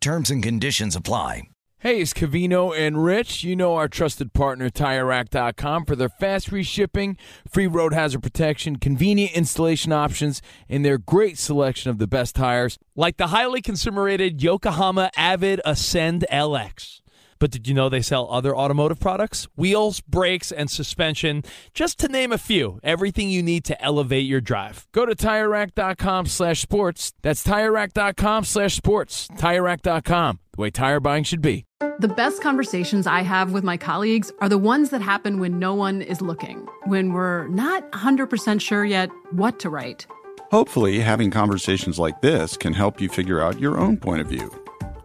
[0.00, 1.42] Terms and conditions apply.
[1.80, 3.44] Hey, it's Covino and Rich.
[3.44, 8.76] You know our trusted partner, TireRack.com, for their fast free shipping, free road hazard protection,
[8.76, 14.04] convenient installation options, and their great selection of the best tires, like the highly consumer
[14.04, 17.02] rated Yokohama Avid Ascend LX.
[17.40, 19.48] But did you know they sell other automotive products?
[19.56, 21.42] Wheels, brakes, and suspension,
[21.74, 22.78] just to name a few.
[22.84, 24.86] Everything you need to elevate your drive.
[24.92, 27.14] Go to TireRack.com slash sports.
[27.22, 29.26] That's TireRack.com slash sports.
[29.28, 31.64] TireRack.com, the way tire buying should be.
[31.98, 35.74] The best conversations I have with my colleagues are the ones that happen when no
[35.74, 40.06] one is looking, when we're not 100% sure yet what to write.
[40.50, 44.50] Hopefully, having conversations like this can help you figure out your own point of view.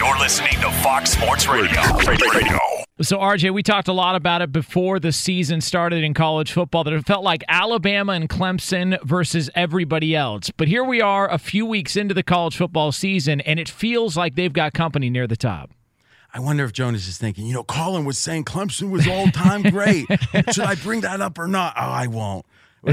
[0.00, 1.78] You're listening to Fox Sports Radio.
[2.08, 2.58] Radio.
[3.02, 6.84] So, RJ, we talked a lot about it before the season started in college football
[6.84, 10.48] that it felt like Alabama and Clemson versus everybody else.
[10.56, 14.16] But here we are a few weeks into the college football season, and it feels
[14.16, 15.70] like they've got company near the top.
[16.32, 19.60] I wonder if Jonas is thinking, you know, Colin was saying Clemson was all time
[19.60, 20.06] great.
[20.54, 21.74] Should I bring that up or not?
[21.76, 22.46] Oh, I won't.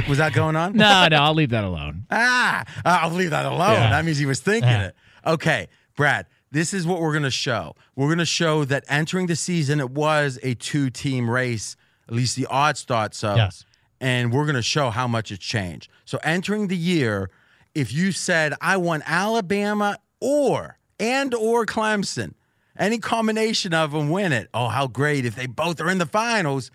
[0.10, 0.74] Was that going on?
[0.76, 2.06] no, no, I'll leave that alone.
[2.12, 3.72] Ah, I'll leave that alone.
[3.76, 3.92] Yeah.
[3.92, 4.88] That means he was thinking Yeah.
[4.88, 4.96] it.
[5.26, 7.76] Okay, Brad, this is what we're going to show.
[7.96, 11.76] We're going to show that entering the season, it was a two team race,
[12.08, 13.36] at least the odds thought so.
[13.36, 13.66] Yes.
[14.00, 15.90] And we're going to show how much it's changed.
[16.06, 17.30] So entering the year,
[17.74, 22.34] if you said, I want Alabama or, and or Clemson,
[22.78, 24.50] any combination of them win it.
[24.54, 25.26] Oh, how great.
[25.26, 26.70] If they both are in the finals,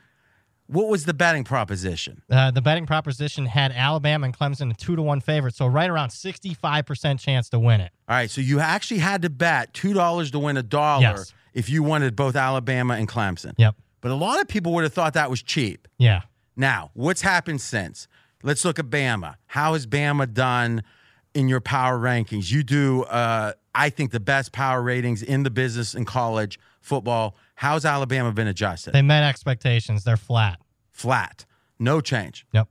[0.73, 2.23] what was the betting proposition?
[2.31, 5.89] Uh, the betting proposition had Alabama and Clemson a two to one favorite, so right
[5.91, 7.93] around sixty five percent chance to win it.
[8.09, 11.35] All right, so you actually had to bet two dollars to win a dollar Yes.
[11.55, 13.53] if you wanted both Alabama and Clemson.
[13.59, 13.77] Yep.
[14.01, 15.87] But a lot of people would have thought that was cheap.
[15.99, 16.23] Yeah.
[16.57, 18.09] Now, what's happened since?
[18.43, 19.37] Let's look at Bama.
[19.47, 20.83] How has Bama done
[21.35, 22.51] in your power rankings?
[22.51, 27.37] You do, uh, I think, the best power ratings in the business in college football.
[27.55, 28.93] How's Alabama been adjusted?
[28.93, 30.05] They met expectations.
[30.05, 30.59] They're flat.
[30.91, 31.47] Flat,
[31.79, 32.45] no change.
[32.53, 32.69] Yep.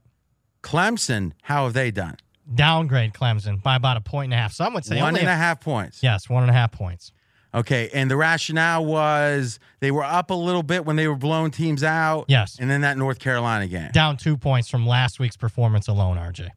[0.62, 2.16] Clemson, how have they done?
[2.54, 4.52] Downgrade Clemson by about a point and a half.
[4.52, 6.02] Some would say One and a- a half points.
[6.02, 7.12] Yes, one and a half points.
[7.54, 11.50] Okay, and the rationale was they were up a little bit when they were blowing
[11.50, 12.24] teams out.
[12.28, 12.56] Yes.
[12.58, 13.90] And then that North Carolina game.
[13.92, 16.48] Down two points from last week's performance alone, RJ.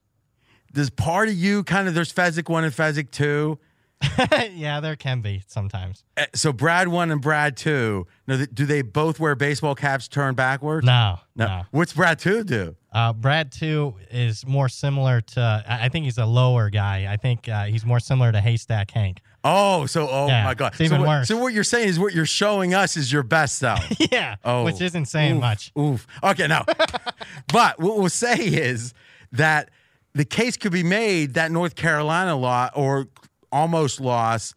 [0.71, 3.59] Does part of you kind of there's Fezzik one and Fezzik two?
[4.53, 6.03] yeah, there can be sometimes.
[6.17, 8.07] Uh, So Brad one and Brad two.
[8.27, 10.85] No, do they both wear baseball caps turned backwards?
[10.85, 11.63] No, no.
[11.71, 12.75] What's Brad two do?
[12.91, 15.63] Uh, Brad two is more similar to.
[15.67, 17.07] I think he's a lower guy.
[17.11, 19.21] I think uh, he's more similar to Haystack Hank.
[19.43, 21.27] Oh, so oh Yeah, my god, even so what, worse.
[21.27, 23.79] So what you're saying is what you're showing us is your best self.
[24.11, 25.71] yeah, Oh, which isn't saying oof, much.
[25.77, 26.07] Oof.
[26.23, 26.63] Okay, no.
[27.53, 28.93] but what we'll say is
[29.33, 29.69] that
[30.13, 33.07] the case could be made that North Carolina law or
[33.55, 34.53] almost loss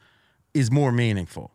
[0.55, 1.53] is more meaningful.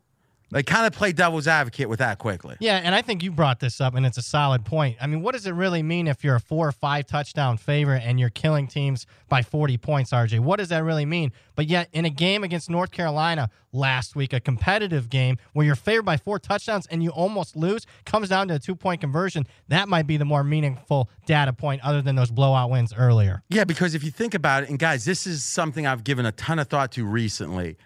[0.54, 2.56] They kind of play devil's advocate with that quickly.
[2.60, 4.98] Yeah, and I think you brought this up, and it's a solid point.
[5.02, 8.04] I mean, what does it really mean if you're a four or five touchdown favorite
[8.06, 10.40] and you're killing teams by 40 points, RJ?
[10.42, 11.32] What does that really mean?
[11.56, 15.76] But yet, in a game against North Carolina last week, a competitive game where you're
[15.76, 19.48] favored by four touchdowns and you almost lose, comes down to a two point conversion.
[19.70, 23.44] That might be the more meaningful data point other than those blowout wins earlier.
[23.50, 26.32] Yeah, because if you think about it, and guys, this is something I've given a
[26.32, 27.78] ton of thought to recently,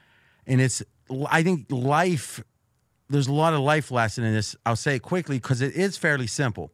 [0.45, 0.83] and it's
[1.29, 2.43] I think life.
[3.09, 4.55] There's a lot of life lesson in this.
[4.65, 6.71] I'll say it quickly because it is fairly simple.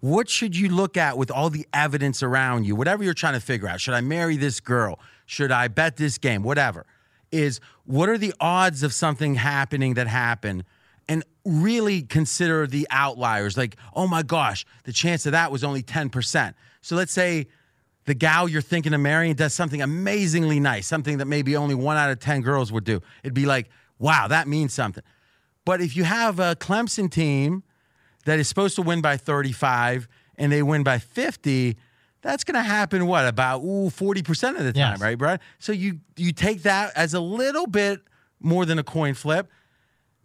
[0.00, 2.76] What should you look at with all the evidence around you?
[2.76, 3.80] Whatever you're trying to figure out.
[3.80, 5.00] Should I marry this girl?
[5.24, 6.42] Should I bet this game?
[6.42, 6.86] Whatever.
[7.32, 10.64] Is what are the odds of something happening that happened?
[11.08, 13.56] And really consider the outliers.
[13.56, 16.54] Like, oh my gosh, the chance of that was only 10%.
[16.82, 17.46] So let's say
[18.04, 21.96] the gal you're thinking of marrying does something amazingly nice, something that maybe only one
[21.96, 23.00] out of 10 girls would do.
[23.22, 23.68] It'd be like,
[23.98, 25.02] wow, that means something.
[25.66, 27.62] But if you have a Clemson team
[28.24, 31.76] that is supposed to win by 35 and they win by 50,
[32.22, 35.00] that's going to happen what about ooh 40% of the time, Yes.
[35.00, 35.40] right, Brad?
[35.58, 38.00] So you you take that as a little bit
[38.40, 39.50] more than a coin flip.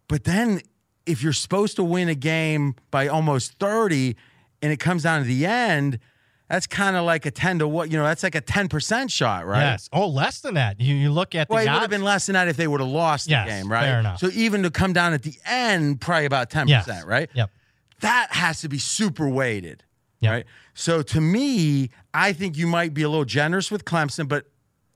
[0.08, 0.62] But then
[1.06, 4.16] if you're supposed to win a game by almost 30
[4.62, 6.00] and it comes down to the end,
[6.52, 9.46] that's kind of like a 10 to what, you know, that's like a 10% shot,
[9.46, 9.62] right?
[9.62, 9.90] Yes.
[9.94, 10.82] Oh, less than that.
[10.82, 12.68] You, you look at the Well, it would have been less than that if they
[12.68, 13.84] would have lost Yes, the game, right?
[13.86, 14.20] fair enough.
[14.20, 17.04] So even to come down at the end, probably about 10%, Yes.
[17.06, 17.30] right?
[17.34, 17.50] Yep.
[18.02, 19.84] That has to be super weighted,
[20.20, 20.32] Yep.
[20.32, 20.46] right?
[20.74, 24.46] So to me, I think you might be a little generous with Clemson, but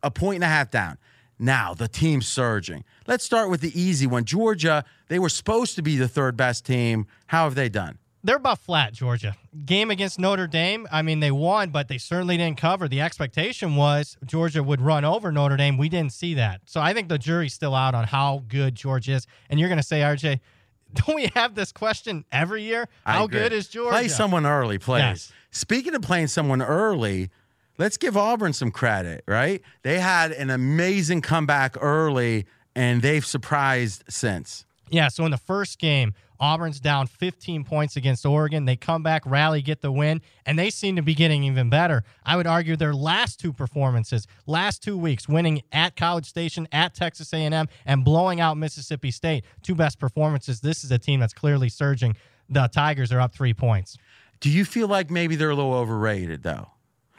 [0.04, 0.98] a point and a half down.
[1.40, 2.84] Now, the team's surging.
[3.08, 4.25] Let's start with the easy one.
[4.25, 7.08] Georgia, they were supposed to be the third best team.
[7.28, 7.98] How have they done?
[8.25, 9.36] They're about flat, Georgia.
[9.68, 12.88] Game against Notre Dame, I mean, they won, but they certainly didn't cover.
[12.88, 15.77] The expectation was Georgia would run over Notre Dame.
[15.77, 16.62] We didn't see that.
[16.66, 19.27] So I think the jury's still out on how good Georgia is.
[19.51, 20.39] And you're going to say, RJ,
[20.95, 22.88] don't we have this question every year?
[23.06, 23.92] How good is Georgia?
[23.92, 25.01] Play someone early, please.
[25.01, 25.33] Yes.
[25.51, 27.30] Speaking of playing someone early,
[27.77, 29.62] let's give Auburn some credit, right?
[29.83, 34.66] They had an amazing comeback early, and they've surprised since.
[34.89, 38.66] Yeah, so in the first game, Auburn's down 15 points against Oregon.
[38.66, 42.04] They come back, rally, get the win, and they seem to be getting even better.
[42.26, 46.94] I would argue their last two performances, last two weeks, winning at College Station, at
[46.94, 50.62] Texas A&M, and blowing out Mississippi State, two best performances.
[50.62, 52.16] This is a team that's clearly surging.
[52.50, 53.98] The Tigers are up three points.
[54.40, 56.70] Do you feel like maybe they're a little overrated, though?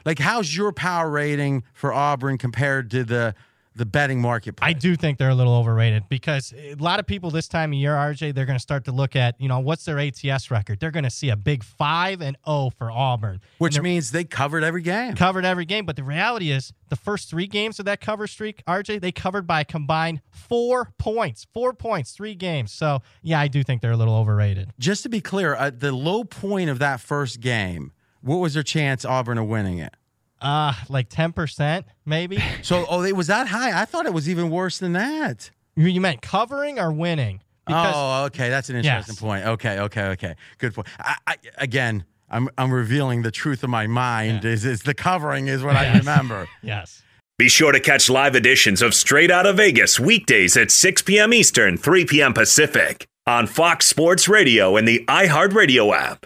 [0.05, 3.35] Like, how's your power rating for Auburn compared to the
[3.77, 4.67] the betting marketplace?
[4.67, 7.79] I do think they're a little overrated because a lot of people this time of
[7.79, 10.79] year, RJ, they're going to start to look at, you know, what's their ATS record?
[10.79, 13.41] They're going to see a big 5 and 0 for Auburn.
[13.59, 15.15] Which means they covered every game.
[15.15, 15.85] covered every game.
[15.85, 19.45] But the reality is, the first three games of that cover streak, RJ, they covered
[19.45, 21.45] by a combined four points.
[21.53, 22.71] Four points, three games.
[22.71, 24.71] So, yeah, I do think they're a little overrated.
[24.79, 27.91] Just to be clear, at the low point of that first game,
[28.21, 29.93] what was their chance Auburn of winning it?
[30.41, 32.41] Uh, like 10%, maybe?
[32.61, 33.79] So, oh, it was that high.
[33.81, 35.49] I thought it was even worse than that.
[35.75, 37.41] you, you meant covering or winning?
[37.65, 39.21] Because, oh, okay, that's an interesting Yes.
[39.21, 39.45] point.
[39.45, 40.87] Okay, okay, okay, good point.
[40.99, 44.45] I, I, again, I'm I'm revealing the truth of my mind.
[44.45, 46.47] Is is the covering is what I remember.
[46.61, 47.01] yes.
[47.37, 51.33] Be sure to catch live editions of Straight Outta Vegas weekdays at 6 p.m.
[51.33, 52.33] Eastern, 3 p.m.
[52.33, 56.25] Pacific on Fox Sports Radio and the iHeartRadio app.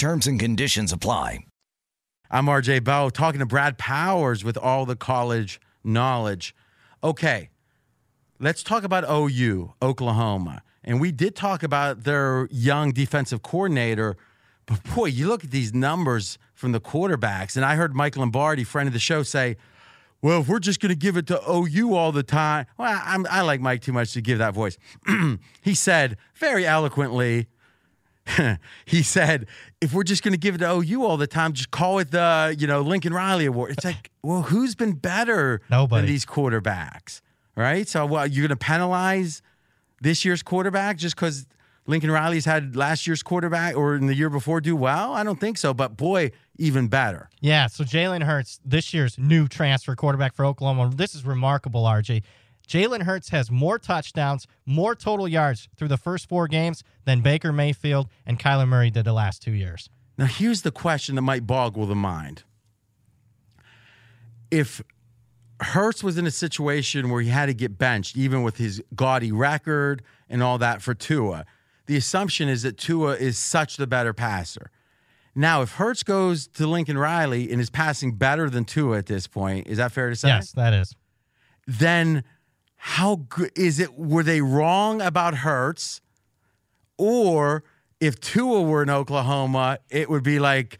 [0.00, 1.40] Terms and conditions apply.
[2.30, 6.54] I'm RJ Bell talking to Brad Powers with all the college knowledge.
[7.04, 7.50] Okay,
[8.38, 10.62] let's talk about OU, Oklahoma.
[10.82, 14.16] And we did talk about their young defensive coordinator.
[14.64, 17.54] But boy, you look at these numbers from the quarterbacks.
[17.54, 19.58] And I heard Mike Lombardi, friend of the show, say,
[20.22, 23.26] well, if we're just going to give it to OU all the time, well, I'm,
[23.30, 24.78] I like Mike too much to give that voice.
[25.60, 27.48] he said very eloquently,
[28.84, 29.46] he said,
[29.80, 32.10] if we're just going to give it to OU all the time, just call it
[32.10, 33.72] the, you know, Lincoln Riley Award.
[33.72, 36.02] It's like, well, who's been better Nobody.
[36.02, 37.20] than these quarterbacks?
[37.56, 37.86] Right?
[37.88, 39.42] So, well, you're going to penalize
[40.00, 41.46] this year's quarterback just because
[41.86, 45.12] Lincoln Riley's had last year's quarterback or in the year before do well?
[45.12, 45.74] I don't think so.
[45.74, 47.28] But boy, even better.
[47.40, 50.90] Yeah, so Jalen Hurts, this year's new transfer quarterback for Oklahoma.
[50.94, 52.22] This is remarkable, RJ.
[52.70, 57.52] Jalen Hurts has more touchdowns, more total yards through the first four games than Baker
[57.52, 59.90] Mayfield and Kyler Murray did the last two years.
[60.16, 62.44] Now, here's the question that might boggle the mind.
[64.52, 64.82] If
[65.60, 69.32] Hurts was in a situation where he had to get benched, even with his gaudy
[69.32, 71.46] record and all that for Tua,
[71.86, 74.70] the assumption is that Tua is such the better passer.
[75.34, 79.26] Now, if Hurts goes to Lincoln Riley and is passing better than Tua at this
[79.26, 80.28] point, is that fair to say?
[80.28, 80.94] Yes, that is.
[81.66, 82.22] Then
[82.82, 83.92] how good is it?
[83.98, 86.00] Were they wrong about Hurts?
[86.96, 87.62] Or
[88.00, 90.78] if Tua were in Oklahoma, it would be like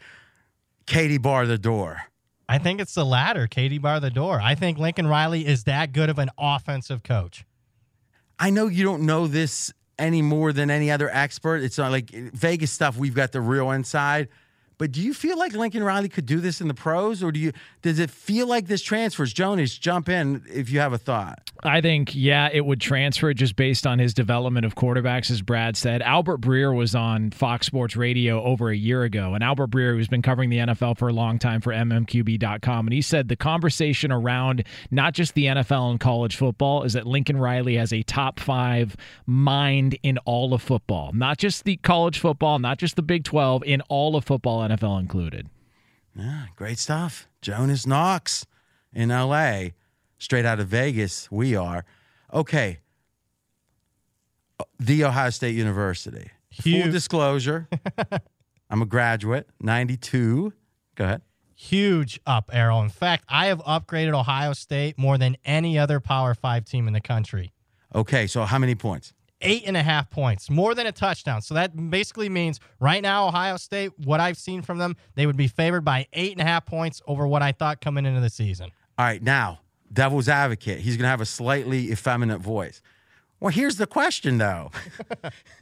[0.87, 2.01] Katie bar the door.
[2.49, 4.41] I think it's the latter, Katie bar the door.
[4.41, 7.45] I think Lincoln Riley is that good of an offensive coach.
[8.39, 11.57] I know you don't know this any more than any other expert.
[11.57, 12.97] It's not like Vegas stuff.
[12.97, 14.27] We've got the real inside.
[14.81, 17.39] But do you feel like Lincoln Riley could do this in the pros, or do
[17.39, 17.51] you?
[17.83, 19.31] Does it feel like this transfers?
[19.31, 21.51] Jonas, jump in if you have a thought.
[21.63, 25.77] I think yeah, it would transfer just based on his development of quarterbacks, as Brad
[25.77, 26.01] said.
[26.01, 30.07] Albert Breer was on Fox Sports Radio over a year ago, and Albert Breer, who's
[30.07, 34.11] been covering the NFL for a long time for MMQB.com, and he said the conversation
[34.11, 38.39] around not just the NFL and college football is that Lincoln Riley has a top
[38.39, 38.97] five
[39.27, 43.61] mind in all of football, not just the college football, not just the Big Twelve,
[43.63, 45.49] in all of football, NFL included.
[46.15, 47.27] Yeah, great stuff.
[47.41, 48.45] Jonas Knox
[48.93, 49.69] in LA,
[50.17, 51.31] straight out of Vegas.
[51.31, 51.85] We are.
[52.33, 52.79] Okay.
[54.79, 56.31] The Ohio State University.
[56.49, 56.83] Huge.
[56.83, 57.69] Full disclosure,
[58.69, 60.53] I'm a graduate, 92.
[60.95, 61.21] Go ahead.
[61.55, 62.81] Huge up arrow.
[62.81, 66.93] In fact, I have upgraded Ohio State more than any other Power Five team in
[66.93, 67.53] the country.
[67.93, 69.13] Okay, so how many points?
[69.41, 71.41] Eight and a half points, more than a touchdown.
[71.41, 75.37] So that basically means right now, Ohio State, what I've seen from them, they would
[75.37, 78.29] be favored by eight and a half points over what I thought coming into the
[78.29, 78.71] season.
[78.97, 80.79] All right, now, devil's advocate.
[80.79, 82.81] He's going to have a slightly effeminate voice.
[83.39, 84.69] Well, here's the question, though.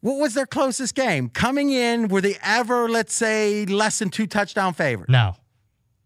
[0.00, 1.28] what was their closest game?
[1.28, 5.10] Coming in, were they ever, let's say, less than two touchdown favorites?
[5.10, 5.34] No.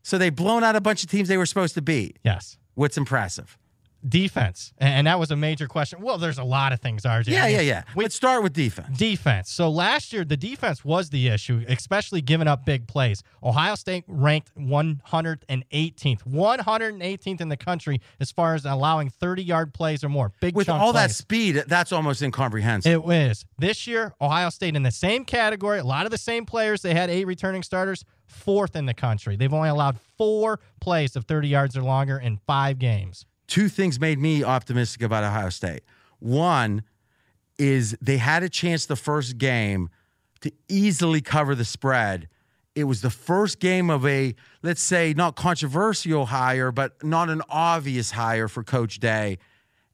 [0.02, 2.18] So they've blown out a bunch of teams they were supposed to beat.
[2.24, 2.56] Yes.
[2.74, 3.58] What's impressive?
[4.06, 6.00] Defense, and that was a major question.
[6.00, 7.28] Well, there's a lot of things, RJ.
[7.28, 7.82] Yeah, yeah, yeah.
[7.96, 8.96] we- Let's start with defense.
[8.96, 9.50] Defense.
[9.50, 13.22] So last year, the defense was the issue, especially giving up big plays.
[13.42, 20.02] Ohio State ranked 118th, 118th in the country as far as allowing 30 yard plays
[20.04, 20.32] or more.
[20.40, 23.10] Big With all that speed, that's almost incomprehensible.
[23.10, 23.44] It is.
[23.58, 26.82] This year, Ohio State in the same category, a lot of the same players.
[26.82, 29.36] They had eight returning starters, fourth in the country.
[29.36, 33.24] They've only allowed four plays of 30 yards or longer in five games.
[33.48, 35.80] Two things made me optimistic about Ohio State.
[36.20, 36.82] One
[37.58, 39.88] is they had a chance the first game
[40.42, 42.28] to easily cover the spread.
[42.76, 47.42] It was the first game of a, let's say, not controversial hire, but not an
[47.48, 49.38] obvious hire for Coach Day.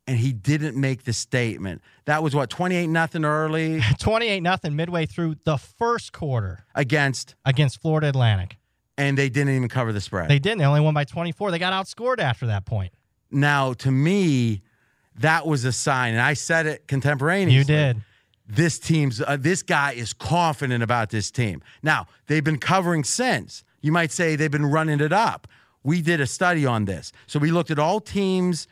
[0.07, 1.81] And he didn't make the statement.
[2.05, 7.81] That was what, 28 nothing early 28 nothing midway through the first quarter against, against
[7.81, 8.59] Florida Atlantic.
[8.99, 10.29] and they didn't even cover the spread.
[10.29, 10.59] They didn't.
[10.59, 11.53] They only won by 24.
[11.53, 12.93] They got outscored after that point.
[13.35, 14.62] Now, to me,
[15.17, 17.59] that was a sign, and I said it contemporaneously.
[17.59, 18.03] You did.
[18.47, 21.62] This team's uh, this guy is confident about this team.
[21.83, 23.64] Now they've been covering since.
[23.81, 25.49] You might say they've been running it up.
[25.83, 28.69] We did a study on this, so we looked at all teams.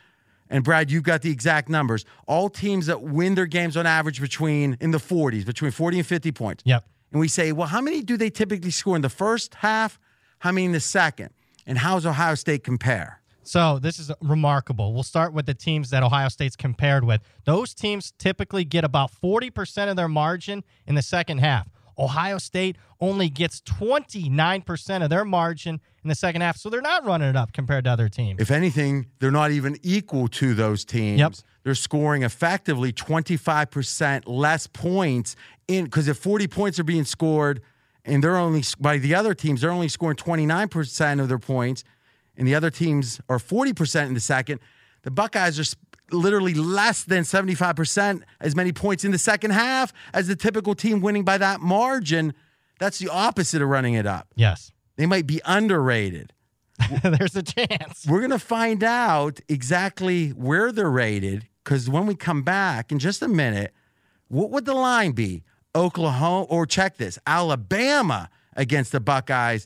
[0.49, 2.05] And Brad, you've got the exact numbers.
[2.27, 6.05] All teams that win their games on average between in the 40s, between 40 and
[6.07, 6.63] 50 points.
[6.65, 6.85] Yep.
[7.11, 9.99] And we say, well, how many do they typically score in the first half?
[10.39, 11.29] How many in the second?
[11.65, 13.22] And how's Ohio State compare?
[13.43, 14.93] So this is remarkable.
[14.93, 17.21] We'll start with the teams that Ohio State's compared with.
[17.45, 21.69] Those teams typically get about 40% of their margin in the second half.
[21.97, 26.57] Ohio State only gets 29% of their margin in the second half.
[26.57, 28.41] So they're not running it up compared to other teams.
[28.41, 31.19] If anything, they're not even equal to those teams.
[31.19, 31.33] Yep.
[31.63, 35.35] They're scoring effectively 25% less points
[35.67, 37.61] in because if 40 points are being scored
[38.05, 41.83] and they're only by the other teams, they're only scoring 29% of their points,
[42.37, 44.59] and the other teams are 40% in the second.
[45.03, 45.75] The Buckeyes are
[46.11, 51.01] literally less than 75% as many points in the second half as the typical team
[51.01, 52.33] winning by that margin.
[52.79, 54.27] That's the opposite of running it up.
[54.35, 54.71] yes.
[54.95, 56.33] They might be underrated.
[57.03, 58.05] There's a chance.
[58.07, 62.99] We're going to find out exactly where they're rated because when we come back in
[62.99, 63.73] just a minute,
[64.27, 65.43] what would the line be?
[65.75, 69.65] Oklahoma, or check this Alabama against the Buckeyes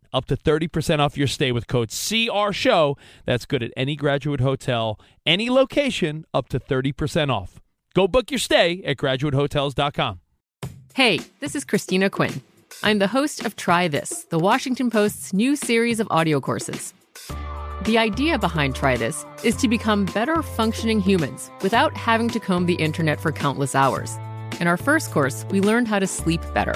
[0.13, 2.97] up to 30% off your stay with code CR Show.
[3.25, 7.59] That's good at any graduate hotel, any location, up to 30% off.
[7.93, 10.19] Go book your stay at graduatehotels.com.
[10.93, 12.41] Hey, this is Christina Quinn.
[12.83, 16.93] I'm the host of Try This, the Washington Post's new series of audio courses.
[17.83, 22.65] The idea behind Try This is to become better functioning humans without having to comb
[22.65, 24.17] the internet for countless hours.
[24.59, 26.75] In our first course, we learned how to sleep better.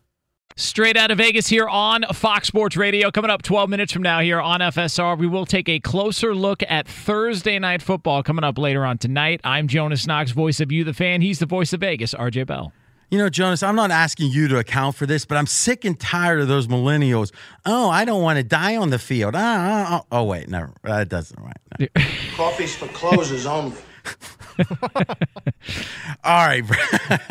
[0.55, 3.09] Straight out of Vegas here on Fox Sports Radio.
[3.11, 6.61] Coming up 12 minutes from now here on FSR, we will take a closer look
[6.67, 9.41] at Thursday night football coming up later on tonight.
[9.43, 11.21] I'm Jonas Knox, voice of you, the fan.
[11.21, 12.73] He's the voice of Vegas, RJ Bell.
[13.09, 15.99] You know, Jonas, I'm not asking you to account for this, but I'm sick and
[15.99, 17.33] tired of those millennials.
[17.65, 19.35] Oh, I don't want to die on the field.
[19.35, 20.05] Ah, ah, ah.
[20.19, 21.57] Oh, wait, no, that doesn't right.
[21.79, 21.87] No.
[22.35, 23.75] Coffee's for closers only.
[26.23, 27.21] All right, Brad.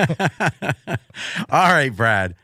[1.51, 2.35] All right, Brad.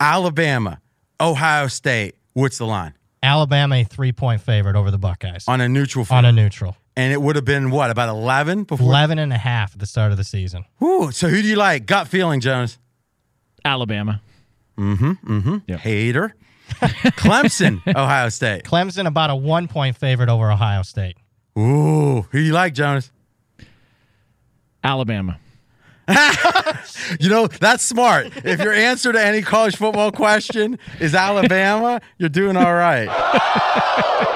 [0.00, 0.80] Alabama,
[1.20, 2.16] Ohio State.
[2.32, 2.94] What's the line?
[3.22, 6.18] Alabama a three point favorite over the Buckeyes on a neutral field.
[6.18, 6.76] on a neutral.
[6.96, 8.86] And it would have been what, about 11 before?
[8.86, 10.64] 11 and a half at the start of the season.
[10.82, 11.86] Ooh, so who do you like?
[11.86, 12.78] Gut feeling, Jonas.
[13.64, 14.20] Alabama.
[14.78, 15.10] Mm-hmm.
[15.12, 15.56] Mm-hmm.
[15.66, 15.80] Yep.
[15.80, 16.34] Hater.
[16.80, 18.64] Clemson, Ohio State.
[18.64, 21.16] Clemson about a one point favorite over Ohio State.
[21.58, 23.10] Ooh, who do you like, Jonas?
[24.82, 25.38] Alabama.
[27.20, 28.28] You know, that's smart.
[28.44, 33.08] If your answer to any college football question is Alabama, you're doing all right.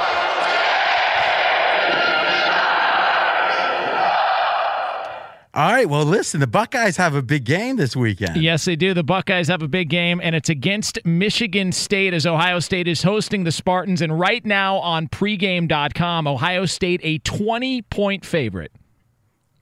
[5.54, 5.88] All right.
[5.88, 8.37] Well, listen, the Buckeyes have a big game this weekend.
[8.37, 8.94] Yes, they do.
[8.94, 13.02] The Buckeyes have a big game, and it's against Michigan State as Ohio State is
[13.02, 14.00] hosting the Spartans.
[14.00, 18.70] And right now on pregame.com, Ohio State a 20 point favorite.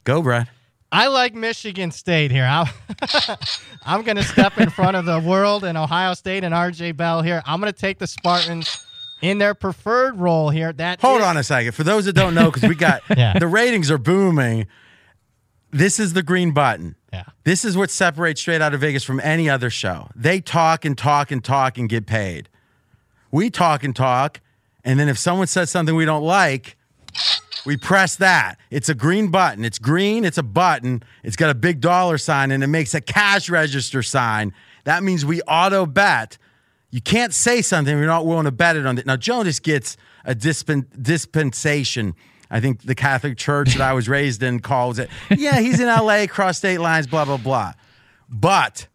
[0.04, 0.50] Go, Brad.
[0.92, 2.44] I like Michigan State here.
[2.50, 2.66] I'm,
[3.84, 7.22] I'm going to step in front of the world and Ohio State and RJ Bell
[7.22, 7.42] here.
[7.46, 8.84] I'm going to take the Spartans
[9.20, 10.72] in their preferred role here.
[10.72, 11.72] That Hold is- on a second.
[11.72, 13.38] For those that don't know, because we got Yeah.
[13.38, 14.66] the ratings are booming.
[15.72, 16.94] This is the green button.
[17.12, 17.24] Yeah.
[17.44, 20.08] This is what separates Straight Out of Vegas from any other show.
[20.14, 22.48] They talk and talk and talk and get paid.
[23.32, 24.40] We talk and talk,
[24.84, 26.76] and then if someone says something we don't like,
[27.66, 28.58] we press that.
[28.70, 29.64] It's a green button.
[29.64, 31.02] It's green, it's a button.
[31.22, 34.52] It's got a big dollar sign and it makes a cash register sign.
[34.84, 36.38] That means we auto bet.
[36.90, 39.06] You can't say something if you're not willing to bet it on it.
[39.06, 42.14] Now, Jonas gets a dispen- dispensation.
[42.50, 45.10] I think the Catholic Church that I was raised in calls it.
[45.30, 47.72] Yeah, he's in LA, cross state lines, blah, blah, blah.
[48.28, 48.86] But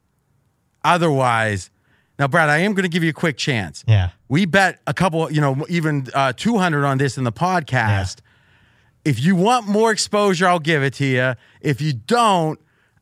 [0.83, 1.69] otherwise,
[2.17, 3.83] now, Brad, I am going to give you a quick chance.
[3.87, 4.11] Yeah.
[4.29, 8.19] We bet a couple, you know, even uh, 200 on this in the podcast.
[9.03, 11.33] If you want more exposure, I'll give it to you.
[11.61, 12.59] If you don't,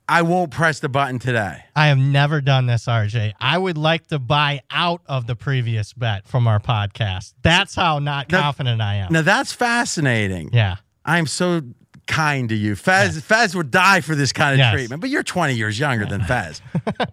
[0.08, 1.64] I won't press the button today.
[1.76, 3.34] I have never done this, RJ.
[3.40, 7.34] I would like to buy out of the previous bet from our podcast.
[7.44, 9.12] That's how not Now- confident I am.
[9.14, 10.50] Now that's fascinating.
[10.54, 10.78] Yeah.
[11.06, 11.62] I'm so
[12.08, 12.76] kind to you.
[12.76, 14.74] Fez Fez would die for this kind of Yes.
[14.74, 16.60] treatment, but you're 20 years younger than Fez.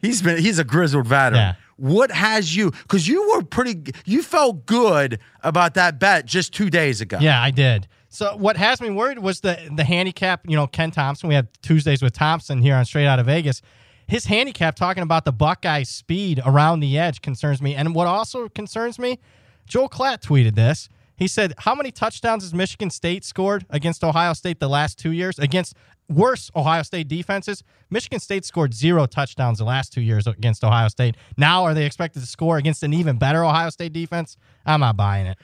[0.00, 1.40] he's been he's a grizzled veteran.
[1.40, 1.54] Yeah.
[1.76, 6.70] What has you cuz you were pretty you felt good about that bet just 2
[6.70, 7.18] days ago.
[7.20, 7.86] Yeah, I did.
[8.08, 10.42] So what has me worried was the the handicap.
[10.48, 11.28] You know, Ken Thompson.
[11.28, 13.62] We have Tuesdays with Thompson here on Straight Out of Vegas.
[14.06, 17.74] His handicap talking about the Buckeyes' speed around the edge concerns me.
[17.74, 19.18] And what also concerns me,
[19.66, 20.88] Joel Klatt tweeted this.
[21.16, 25.10] He said, "How many touchdowns has Michigan State scored against Ohio State the last two
[25.10, 25.74] years against
[26.08, 27.64] worse Ohio State defenses?
[27.90, 31.16] Michigan State scored zero touchdowns the last two years against Ohio State.
[31.36, 34.36] Now are they expected to score against an even better Ohio State defense?
[34.64, 35.38] I'm not buying it.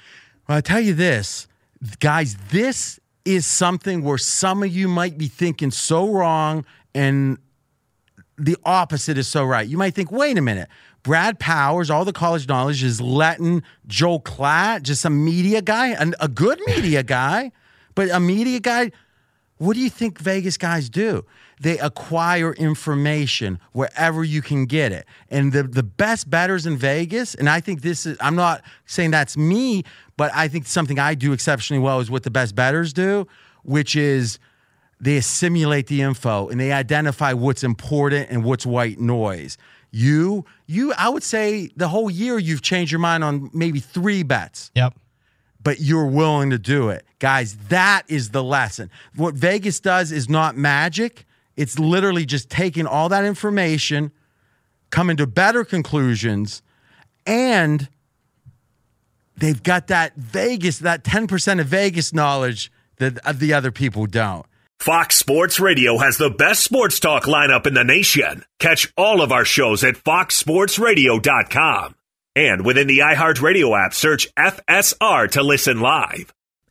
[0.47, 1.49] Well, I tell you this,
[2.01, 6.65] guys, this is something where some of you might be thinking so wrong
[6.95, 7.39] and
[8.39, 9.67] the opposite is so right.
[9.67, 10.69] You might think, wait a minute,
[11.03, 16.15] Brad Powers, all the college knowledge is letting Joe Klatt, just a media guy, and
[16.21, 17.53] a good media guy,
[17.95, 18.91] but a media guy.
[19.59, 21.25] What do you think Vegas guys do?
[21.61, 25.07] They acquire information wherever you can get it.
[25.31, 29.13] And the, the best betters in Vegas, and I think this is, I'm not saying
[29.13, 29.85] that's me,
[30.23, 33.27] but I think something I do exceptionally well is what the best betters do,
[33.65, 34.39] which is
[35.01, 39.59] they assimilate the info and they identify what's important and what's white noise.
[39.91, 44.23] You, you, I would say the whole year you've changed your mind on maybe three
[44.23, 44.71] bets.
[44.77, 44.95] Yep.
[45.61, 47.05] But you're willing to do it.
[47.19, 48.91] Guys, that is the lesson.
[49.17, 51.27] What Vegas does is not magic.
[51.57, 54.13] It's literally just taking all that information,
[54.91, 56.63] coming to better conclusions,
[57.27, 57.89] and
[59.37, 64.45] they've got that Vegas, that 10% of Vegas knowledge that uh, the other people don't.
[64.79, 68.45] Fox Sports Radio has the best sports talk lineup in the nation.
[68.59, 71.95] Catch all of our shows at foxsportsradio.com.
[72.35, 76.33] And within the iHeartRadio app, search FSR to listen live.